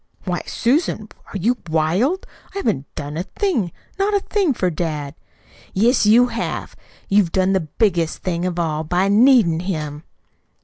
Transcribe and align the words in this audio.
"Why, 0.23 0.41
Susan, 0.47 1.09
are 1.31 1.37
you 1.37 1.57
wild? 1.69 2.25
I 2.55 2.57
haven't 2.57 2.87
done 2.95 3.17
a 3.17 3.21
thing, 3.23 3.71
not 3.99 4.15
a 4.15 4.19
thing 4.19 4.51
for 4.55 4.71
dad." 4.71 5.13
"Yes, 5.75 6.07
you 6.07 6.25
have. 6.29 6.75
You've 7.07 7.31
done 7.31 7.53
the 7.53 7.59
biggest 7.77 8.23
thing 8.23 8.43
of 8.47 8.57
all 8.57 8.83
by 8.83 9.09
NEEDIN' 9.09 9.59
him." 9.59 10.03